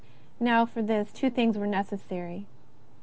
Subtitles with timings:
[0.39, 2.47] Now, for this two things were necessary.